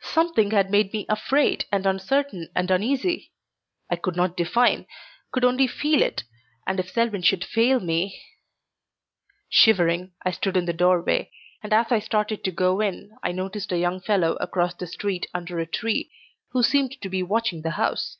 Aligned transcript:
Something 0.00 0.50
had 0.52 0.70
made 0.70 0.94
me 0.94 1.04
afraid 1.10 1.66
and 1.70 1.84
uncertain 1.84 2.48
and 2.54 2.70
uneasy. 2.70 3.32
I 3.90 3.96
could 3.96 4.16
not 4.16 4.34
define, 4.34 4.86
could 5.30 5.44
only 5.44 5.66
feel 5.66 6.00
it, 6.00 6.24
and 6.66 6.80
if 6.80 6.88
Selwyn 6.90 7.20
should 7.20 7.44
fail 7.44 7.80
me 7.80 8.18
Shivering, 9.50 10.12
I 10.24 10.30
stood 10.30 10.56
in 10.56 10.64
the 10.64 10.72
doorway, 10.72 11.30
and 11.62 11.74
as 11.74 11.92
I 11.92 11.98
started 11.98 12.42
to 12.44 12.50
go 12.50 12.80
in 12.80 13.10
I 13.22 13.32
noticed 13.32 13.72
a 13.72 13.78
young 13.78 14.00
fellow 14.00 14.36
across 14.40 14.72
the 14.72 14.86
street 14.86 15.26
under 15.34 15.58
a 15.60 15.66
tree, 15.66 16.10
who 16.52 16.62
seemed 16.62 16.96
to 17.02 17.10
be 17.10 17.22
watching 17.22 17.60
the 17.60 17.72
house. 17.72 18.16